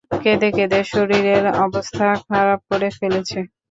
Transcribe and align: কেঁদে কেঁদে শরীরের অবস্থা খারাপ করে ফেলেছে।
কেঁদে 0.21 0.49
কেঁদে 0.53 0.79
শরীরের 0.91 1.43
অবস্থা 1.65 2.05
খারাপ 2.27 2.59
করে 2.69 2.87
ফেলেছে। 2.97 3.39